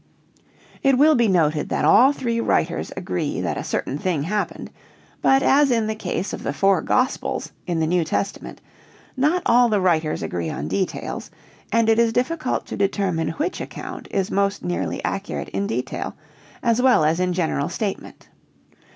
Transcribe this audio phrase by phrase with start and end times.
[0.81, 4.71] "]It will be noted that all three writers agree that a certain thing happened,
[5.21, 8.61] but as in the case of the four Gospels in the New Testament,
[9.15, 11.29] not all the writers agree on details
[11.71, 16.15] and it is difficult to determine which account is most nearly accurate in detail
[16.63, 18.27] as well as in general statement.